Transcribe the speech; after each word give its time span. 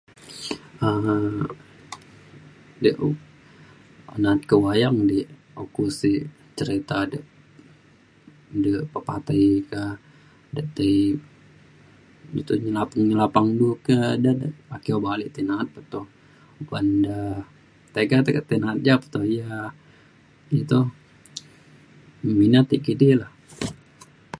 um 0.87 1.35
na'at 4.21 4.41
ka 4.49 4.55
wayang 4.65 4.99
di 5.11 5.19
oku 5.61 5.83
sek 5.99 6.17
cerita 6.57 6.97
de 7.11 7.19
de 8.63 8.73
pepatai 8.93 9.45
ka 9.71 9.81
de 10.55 10.61
tei 10.77 11.01
u 12.37 12.41
to 12.47 12.51
je 12.53 12.59
tai 12.59 12.63
nyenapang 12.65 13.01
nyenapang 13.09 13.47
du 13.59 13.67
ke 13.85 13.95
da 14.23 14.31
de 14.41 14.47
ake 14.75 14.89
obak 14.97 15.13
alek 15.13 15.35
na'at 15.49 15.67
pe 15.75 15.81
to 15.93 15.99
uban 16.61 16.85
da 17.05 17.17
tiga 17.93 18.17
te 18.25 18.29
tei 18.49 18.59
na'at 18.63 18.79
ja 18.85 18.95
pe 19.01 19.07
toh 19.13 19.25
ia 19.37 19.49
iu 20.55 20.63
toh 20.71 20.85
minat 22.39 22.69
e' 22.75 22.83
ke 22.85 22.91
edi 22.95 23.09
lah 23.21 23.31